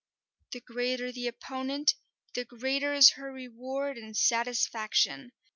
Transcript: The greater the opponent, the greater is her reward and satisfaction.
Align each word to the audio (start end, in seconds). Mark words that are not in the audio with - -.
The 0.51 0.61
greater 0.61 1.11
the 1.11 1.27
opponent, 1.27 1.93
the 2.33 2.43
greater 2.43 2.91
is 2.91 3.11
her 3.11 3.31
reward 3.31 3.99
and 3.99 4.17
satisfaction. 4.17 5.31